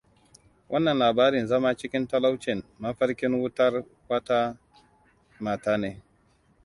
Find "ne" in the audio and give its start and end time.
5.83-5.91